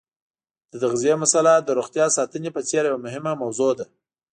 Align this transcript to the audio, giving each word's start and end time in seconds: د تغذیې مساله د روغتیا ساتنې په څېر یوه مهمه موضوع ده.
د 0.71 0.73
تغذیې 0.83 1.15
مساله 1.23 1.53
د 1.59 1.69
روغتیا 1.79 2.05
ساتنې 2.17 2.49
په 2.53 2.61
څېر 2.69 2.83
یوه 2.89 3.03
مهمه 3.05 3.31
موضوع 3.41 3.71
ده. 3.79 3.85